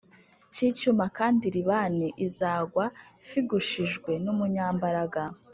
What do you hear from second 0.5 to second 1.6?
cy icyuma kandi